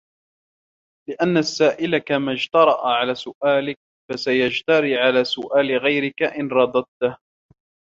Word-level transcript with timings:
لِأَنَّ 1.09 1.37
السَّائِلَ 1.37 1.97
كَمَا 1.97 2.31
اجْتَرَأَ 2.33 2.87
عَلَى 2.87 3.15
سُؤَالِك 3.15 3.77
فَسَيَجْتَرِئُ 4.11 4.95
عَلَى 4.97 5.23
سُؤَالِ 5.23 5.77
غَيْرِك 5.77 6.23
إنْ 6.23 6.47
رَدَدْته 6.47 7.17